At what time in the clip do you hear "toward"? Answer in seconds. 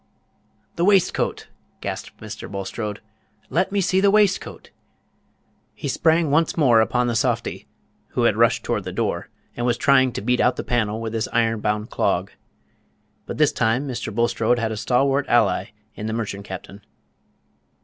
8.63-8.83